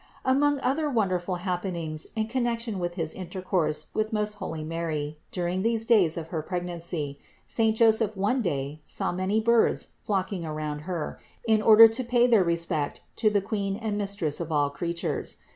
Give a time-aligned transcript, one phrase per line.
[0.23, 0.35] 431.
[0.35, 5.61] Among other wonderful happenings in connec tion with his intercourse with most holy Mary during
[5.61, 11.19] these days of her pregnancy, saint Joseph one day saw many birds flocking around Her
[11.47, 15.37] in order to pay their respect to the Queen and Mistress of all creatures.